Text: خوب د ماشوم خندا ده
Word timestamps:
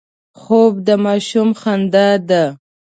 خوب 0.39 0.73
د 0.87 0.89
ماشوم 1.05 1.49
خندا 1.61 2.09
ده 2.29 2.43